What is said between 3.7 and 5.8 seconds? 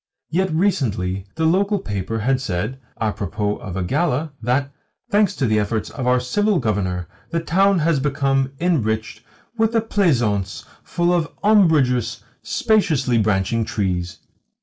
a gala) that, "Thanks to the